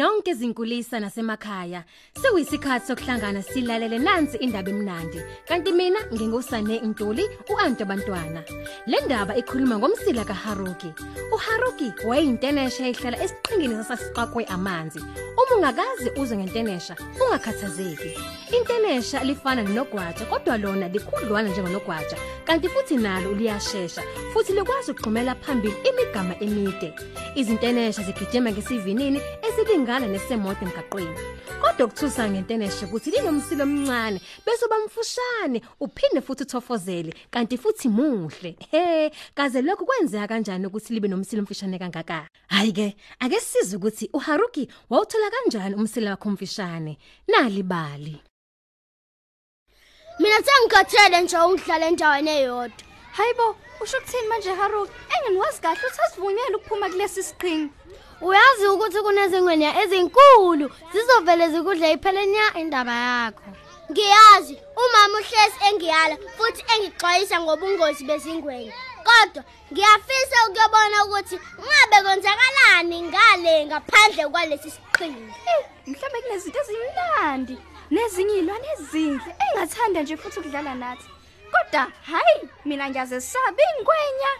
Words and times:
nonke 0.00 0.30
izinkulisa 0.32 0.96
nasemakhaya. 1.00 1.80
Sekuyisikhathi 2.20 2.86
sokuhlangana 2.88 3.42
silalele 3.42 3.98
nansi 4.06 4.36
indaba 4.44 4.70
emnandi. 4.72 5.20
Kanti 5.48 5.72
mina 5.72 6.00
ngingusane 6.14 6.76
Ntuli 6.88 7.24
uanto 7.52 7.84
bantwana. 7.84 8.40
Le 8.86 8.98
ndaba 9.04 9.36
ikhuluma 9.40 9.76
ngomsila 9.78 10.24
kaHaruki. 10.24 10.90
uHaruki 11.34 11.88
wayeyintenesha 12.08 12.88
ehlala 12.90 13.16
esiqhingini 13.24 13.74
sasasiqaqwe 13.78 14.44
amanzi. 14.54 15.00
Uma 15.50 15.56
ungakazi 15.56 16.10
uzwe 16.16 16.36
ngentenesha 16.36 16.96
ungakhathazeki. 17.26 18.18
Intenesha 18.56 19.24
lifana 19.24 19.62
nogwaja 19.62 20.24
kodwa 20.26 20.58
lona 20.58 20.88
likhudlwana 20.88 21.48
njengonogwaja 21.48 22.16
kanti 22.44 22.68
futhi 22.68 22.96
nalo 22.96 23.32
liyashesha 23.32 24.02
futhi 24.32 24.52
likwazi 24.52 24.90
ukugxumela 24.90 25.34
phambili 25.34 25.74
imigama 25.88 26.34
emide. 26.40 26.94
Izintenesha 27.34 28.02
zigijima 28.02 28.50
ngesivinini 28.52 29.20
esilingana 29.42 30.06
nesemoto 30.06 30.64
emgaqweni. 30.64 31.16
Kodwa 31.70 31.86
ukuthusa 31.86 32.30
ngentenesha 32.30 32.86
ukuthi 32.86 33.10
linomsilo 33.10 33.64
omncane 33.64 34.20
bese 34.46 34.66
bamfushane 34.70 35.62
uphinde 35.80 36.20
futhi 36.20 36.42
uthofozele 36.42 37.14
kanti 37.30 37.56
futhi 37.56 37.88
muhle. 37.88 38.56
He 38.70 39.10
kaze 39.34 39.62
lokho 39.62 39.84
kwenzeka 39.84 40.28
kanjani 40.28 40.66
ukuthi 40.66 40.94
libe 40.94 41.08
nomsilo 41.08 41.42
omfishane 41.42 41.78
kangaka? 41.78 42.26
Hayi 42.48 42.72
ke 42.72 42.96
ake 43.20 43.40
size 43.40 43.76
ukuthi 43.76 44.10
uHaruki 44.12 44.68
wawuthola 44.90 45.30
kanjani 45.30 45.74
umsilo 45.74 46.10
wakhe 46.10 46.28
omfishane. 46.28 46.98
Nalibali 47.28 48.22
Mina 50.18 50.38
sengikhathele 50.42 51.20
nje 51.20 51.36
ungihlala 51.36 51.86
endaweni 51.86 52.30
eyodwa. 52.30 52.89
Hayibo, 53.12 53.56
usho 53.80 53.98
ukuthini 53.98 54.28
manje 54.28 54.50
Haruki? 54.54 54.92
Enginiwazi 55.16 55.60
kahle 55.60 55.86
uthi 55.86 56.00
asivunyelwe 56.06 56.56
ukuphuma 56.56 56.88
kulesi 56.88 57.22
siqhingi. 57.22 57.72
Uyazi 58.20 58.66
ukuthi 58.66 58.98
kunezingwenya 59.02 59.82
ezinkulu 59.82 60.66
zizovele 60.92 61.48
zikudla 61.48 61.90
iphelenya 61.90 62.54
indaba 62.60 62.92
yakho. 62.92 63.42
Ngiyazi 63.90 64.54
umama 64.82 65.18
uhlezi 65.18 65.58
engiyala 65.68 66.16
futhi 66.36 66.62
engixwayisa 66.74 67.40
ngobungozi 67.40 68.04
bezingwenya. 68.04 68.72
Kodwa 69.06 69.42
ngiyafisa 69.72 70.36
ukuyobona 70.48 71.04
ukuthi 71.04 71.36
ngabe 71.66 71.98
konzakalani 72.04 73.02
ngale 73.02 73.66
ngaphandle 73.66 74.28
kwalesi 74.32 74.70
siqhingi. 74.70 75.32
Mhlambe 75.86 76.18
kunezinto 76.22 76.58
ezimnandi 76.62 77.56
nezinye 77.90 78.34
izilwane 78.38 78.68
ezinhle 78.74 79.30
engathanda 79.44 80.02
nje 80.02 80.16
futhi 80.16 80.38
ukudlala 80.40 80.74
nathi. 80.74 81.08
Kodwa 81.60 81.92
hayi, 82.06 82.48
mina 82.64 82.90
ngiyazesaba 82.90 83.62
ingwenya. 83.78 84.30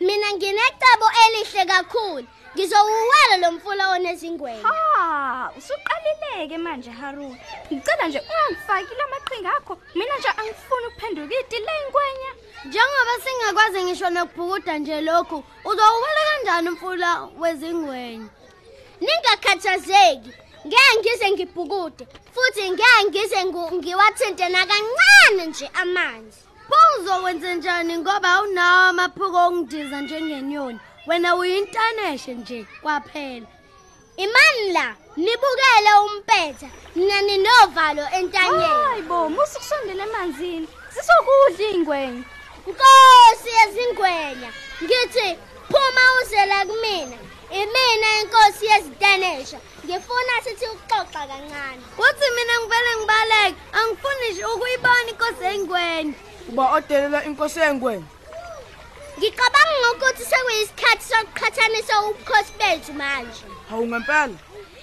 Mina 0.00 0.32
nginecebo 0.32 1.06
elihle 1.26 1.64
kakhulu. 1.66 2.26
Ngizowuwela 2.54 3.36
lo 3.40 3.52
mfula 3.52 3.88
onezingwenya. 3.88 4.68
Ha, 4.68 5.52
usuqalileke 5.58 6.58
manje 6.58 6.90
Haruki. 6.90 7.36
Ngicela 7.72 8.06
nje 8.08 8.20
ungangifaki 8.20 8.94
lamaqhinga 8.94 9.50
akho. 9.56 9.78
Mina 9.94 10.16
nje 10.18 10.28
angifuni 10.28 10.86
ukuphenduka 10.86 11.34
iti 11.40 11.56
lengwenya. 11.56 12.30
Njengoba 12.64 13.14
singakwazi 13.24 13.82
ngisho 13.82 14.10
nokubhukuda 14.10 14.78
nje 14.78 15.00
lokhu, 15.00 15.44
uzowuwela 15.64 16.20
kanjani 16.34 16.68
umfula 16.68 17.28
wezingwenya? 17.38 18.28
Ningakhathazeki. 19.00 20.32
Ngeke 20.66 20.98
ngize 21.00 21.30
ngibhukude 21.30 22.06
futhi 22.34 22.70
ngeke 22.70 23.04
ngize 23.08 23.44
ngu- 23.44 23.72
ngiwathinte 23.74 24.48
nakancane 24.48 25.46
nje 25.46 25.70
amanzi. 25.74 26.38
Bawuzokwenza 26.70 27.54
njani 27.54 27.98
ngoba 27.98 28.28
awunawo 28.36 28.80
amaphuko 28.90 29.38
ongidiza 29.46 30.00
njengenyoni. 30.00 30.78
Wena 31.06 31.36
uyintaneshe 31.36 32.34
nje 32.34 32.66
kwaphela. 32.82 33.46
Imani 34.16 34.72
la, 34.72 34.96
nibukele 35.16 35.92
umpetha, 36.04 36.68
nina 36.94 37.20
ninovalo 37.22 38.02
entanyeni. 38.18 38.84
Hayibo, 38.84 39.28
musu 39.28 39.58
kusondela 39.58 40.04
emanzini. 40.06 40.68
Sisokudla 40.94 41.66
ingwenya. 41.74 42.24
Nkosi 42.66 43.48
yezingwenya, 43.58 44.50
ngithi 44.82 45.28
phuma 45.70 46.02
uzela 46.22 46.66
kumina. 46.66 47.16
Imina 47.60 48.08
inkosi 48.20 48.66
yezitanesha. 48.66 49.58
Ngifuna 49.84 50.34
sithi 50.44 50.66
ukuxoxa 50.66 51.26
kancane. 51.30 51.82
Uthi 52.04 52.26
mina 52.36 52.54
ngivele 52.60 52.90
ngibaleke, 52.96 53.60
angifuni 53.78 54.44
ukuyibona 54.54 55.08
inkosi 55.10 55.44
yengwenya. 55.44 56.14
Uba 56.48 56.72
odelela 56.72 57.24
inkosi 57.24 57.60
yengwenya 57.60 58.04
Ngicabanga 59.18 59.86
ukuthi 59.92 60.24
sekuyisikhathi 60.24 61.04
sokuqhathanisa 61.10 61.94
ubukhosi 62.02 62.52
bethu 62.58 62.92
manje. 62.92 63.42
hawu 63.70 63.86
ngempela 63.86 64.36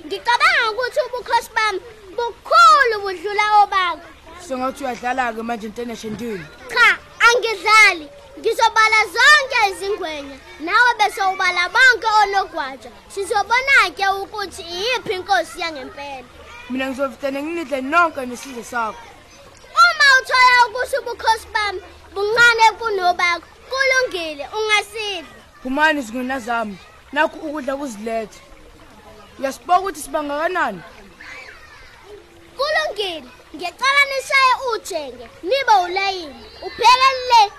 Ngicabanga 0.05 0.71
ukuthi 0.71 0.99
ubukhosi 1.07 1.49
bami 1.55 1.79
bukhulu 2.15 2.95
budlula 3.03 3.45
obakho. 3.63 4.01
sengathi 4.47 4.83
uyadlala-ke 4.83 5.41
manje 5.43 5.67
inteneshe 5.67 6.09
ndini 6.09 6.45
Cha, 6.73 6.97
angidlali. 7.27 8.07
Ngizobala 8.39 8.99
zonke 9.13 9.59
izingwenya. 9.71 10.37
Nawe 10.59 10.91
bese 10.99 11.21
ubala 11.21 11.69
bonke 11.69 12.07
onogwaja. 12.23 12.89
Sizobona 13.09 13.91
ke 13.97 14.07
ukuthi 14.21 14.61
iyiphi 14.61 15.13
inkosi 15.13 15.59
yangempela. 15.61 16.23
mina 16.69 16.87
ngizovitane 16.89 17.43
nginidle 17.43 17.81
nonke 17.81 18.25
nesizwe 18.25 18.63
sakho 18.63 18.95
Uma 20.29 20.37
uthola 20.37 20.67
ukuthi 20.67 20.97
ubukhosi 20.97 21.47
bami 21.53 21.81
buncane 22.13 22.71
kunobakho, 22.79 23.47
kulungile 23.69 24.47
ungasidli. 24.57 25.25
phumani 25.63 25.99
izingwenya 25.99 26.39
zami 26.39 26.77
nakho 27.11 27.37
ukudla 27.37 27.75
kuzilethe 27.75 28.39
uyasiboka 29.39 29.79
ukuthi 29.79 30.01
sibangakanani 30.01 30.81
Kulungile. 32.57 33.29
Ngicela 33.55 34.01
nishaye 34.09 34.53
ujenge, 34.73 35.29
nibe 35.43 35.73
ulayini. 35.85 36.45
Ubheke 36.65 37.09
le. 37.29 37.51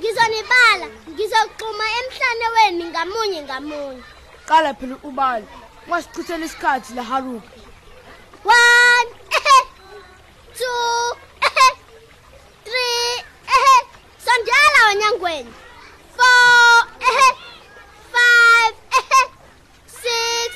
Ngizonibala, 0.00 0.86
ngizoxhuma 1.10 1.84
emhlane 1.98 2.46
wenu 2.54 2.84
ngamunye 2.90 3.42
ngamunye. 3.42 4.02
qala 4.46 4.74
phela 4.74 4.96
ubala 5.02 5.46
ungasichithela 5.86 6.44
isikhathi 6.46 6.94
la 6.94 7.02
haruki 7.02 7.60
1 8.44 9.06
2 10.58 11.31
wanyangweni 15.32 15.52
4 16.16 16.84
5 18.12 18.72
6 20.04 20.50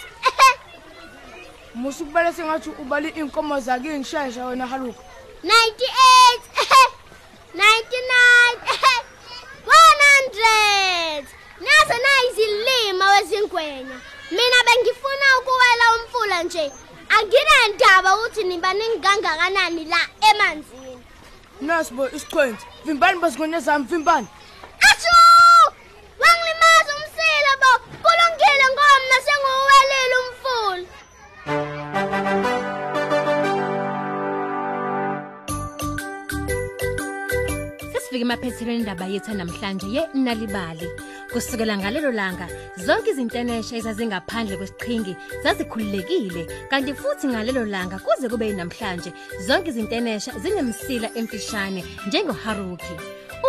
musa 1.75 2.05
ukubala 2.05 2.33
sengathi 2.33 2.71
ubale 2.71 3.09
iy'nkomo 3.09 3.61
zakini 3.61 4.05
shesha 4.05 4.47
wena 4.47 4.67
haruki 4.67 4.99
98 5.45 5.51
99 7.55 7.63
100 9.67 11.25
Nazo 11.61 11.95
nayizilima 12.03 13.11
wezingwenya. 13.11 14.01
Mina 14.31 14.57
bengifuna 14.67 15.39
ukuwela 15.41 15.85
umfula 15.97 16.43
nje. 16.43 16.73
Anginendaba 17.09 18.17
ukuthi 18.17 18.45
nibaningi 18.45 18.99
kangakanani 18.99 19.85
la 19.85 19.99
emanzini. 20.31 21.05
Nasibo 21.61 22.09
isichwenzi 22.09 22.67
vimbani 22.85 23.21
bazingwenya 23.21 23.61
zami 23.61 23.85
vimbani. 23.85 24.27
Emaphethelweni 38.37 38.81
indaba 38.81 39.07
yethu 39.07 39.35
namhlanje 39.35 39.87
ye 39.87 40.03
nalibali. 40.15 40.87
Kusukela 41.33 41.77
ngalelo 41.79 42.11
langa 42.13 42.47
zonke 42.77 43.11
izintenesha 43.11 43.77
ezazingaphandle 43.77 44.57
kwesiqhingi 44.57 45.17
zazikhululekile 45.43 46.43
kanti 46.71 46.95
futhi 46.95 47.27
ngalelo 47.29 47.65
langa 47.65 47.99
kuze 47.99 48.29
kube 48.29 48.53
namhlanje 48.53 49.11
zonke 49.47 49.69
izintenesha 49.71 50.33
zinemsila 50.43 51.09
emfishane 51.19 51.85
njengoHaruki. 52.07 52.95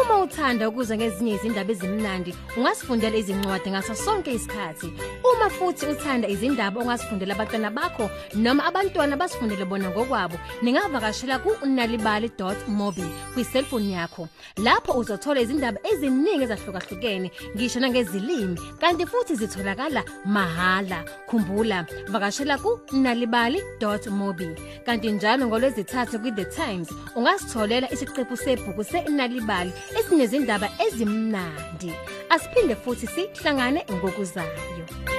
Uma 0.02 0.18
uthanda 0.24 0.70
ukuzwa 0.70 0.98
ngezinye 0.98 1.34
izindaba 1.36 1.72
ezimnandi, 1.72 2.32
ungasifundela 2.58 3.18
izincwadi 3.18 3.70
ngaso 3.72 3.96
sonke 3.96 4.34
isikhathi. 4.34 4.88
Uma 5.24 5.50
futhi 5.50 5.86
uthanda 5.86 6.28
izindaba 6.28 6.82
ongasifundela 6.82 7.34
abantwana 7.34 7.72
bakho 7.72 8.10
noma 8.36 8.66
abantwana 8.66 9.18
basifundele 9.18 9.66
bona 9.66 9.90
ngokwabo, 9.90 10.38
ningavakashela 10.62 11.40
ku.nalibali.mobi 11.40 13.06
kwiselfoni 13.34 13.94
yakho. 13.94 14.28
Lapho 14.58 14.94
uzothola 15.00 15.42
izindaba 15.42 15.80
eziningi 15.92 16.44
ezahlukahlukene, 16.44 17.32
ngisho 17.56 17.80
nangezilimi, 17.80 18.58
kanti 18.80 19.06
futhi 19.06 19.36
zitholakala 19.36 20.04
mahala. 20.26 21.04
Khumbula, 21.28 21.86
vakashela 22.12 22.58
ku.nalibali.mobi. 22.58 24.48
Kanti 24.86 25.12
njalo 25.12 25.48
ngolwezithathu 25.48 26.20
kwi 26.20 26.32
The 26.32 26.46
Times, 26.46 26.90
ungasitholela 27.16 27.92
isiqephu 27.92 28.38
sebhuku 28.38 28.84
seNalibali 28.84 29.72
esinezindaba 30.00 30.70
ezimnandi. 30.86 31.92
Asiphinde 32.30 32.76
futhi 32.76 33.08
sihlangane 33.08 33.86
ngokuzayo. 33.92 35.17